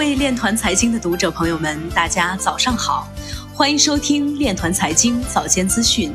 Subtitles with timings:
[0.00, 3.06] 位链团财经的读者朋友们，大家早上好，
[3.52, 6.10] 欢迎收听链团财经早间资讯。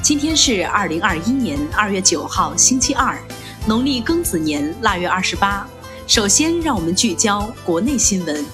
[0.00, 3.18] 今天是二零二一年二月九号，星期二，
[3.66, 5.66] 农历庚子年腊月二十八。
[6.06, 8.46] 首先，让我们聚焦国内新闻。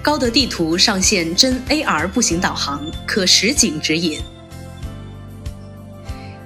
[0.00, 4.18] 高德地图上线真 AR 步行导航，可实景指引。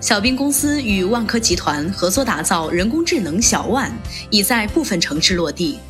[0.06, 3.92] 小兵公司与万科集团合作打造人工智能小万，
[4.30, 5.80] 已在部分城市落地。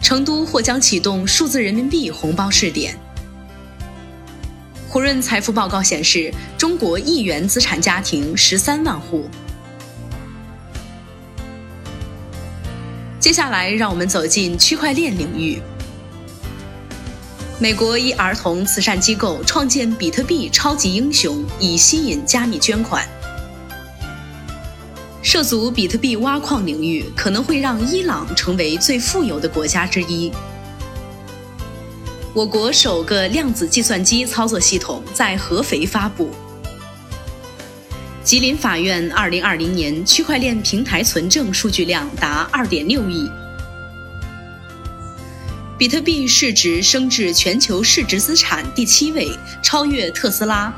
[0.00, 2.98] 成都或将启动数字人民币红包试点。
[4.88, 9.28] 胡润财富报告显示，中国亿元资产家庭十三万户。
[13.18, 15.60] 接下来，让我们走进区块链领域。
[17.62, 23.06] 美国一儿童慈善机构创建比特币超级英雄，以吸引加密捐款。
[25.20, 30.32] 涉足比特币挖矿领域，可能会让伊朗成为最富有的国家之一。
[32.32, 36.30] 我国首个量子计算机操作系统在合肥发布。
[38.24, 43.28] 吉林法院二零二零年区块链平台存证数据量达二点六亿。
[45.80, 49.30] 比特币市值升至全球市值资产第七位，
[49.62, 50.70] 超越特斯拉。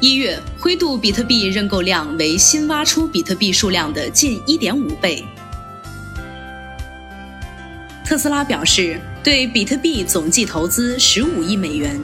[0.00, 5.22] 一月，灰度比特币认购量为新挖出比特币数量的近一点五倍。
[8.06, 12.00] 特斯拉表示，对比特币总计投资十五亿美元。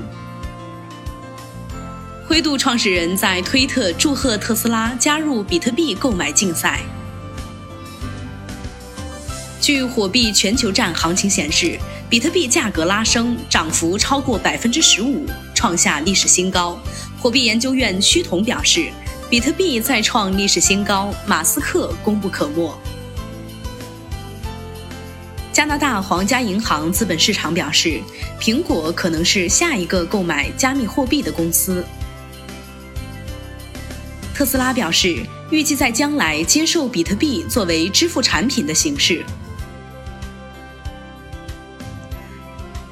[2.27, 6.83] 灰度创始人在推特祝贺特斯拉加入比特币购买竞赛。
[9.61, 16.81] 据火币全球站行情显示，比特币价格拉升，涨幅超过百分之十五，创下历史新高。
[17.19, 18.89] 火币研究院须彤表示，
[19.29, 22.75] 比特币再创历史新高，马斯克功不可没。
[25.53, 28.01] 加拿大皇家银行资本市场表示，
[28.41, 31.85] 苹果可能是下一个购买加密货币的公司。
[34.35, 35.19] 特斯拉表示，
[35.51, 39.23] 预计在将来接受比特币作为支付产品的形式。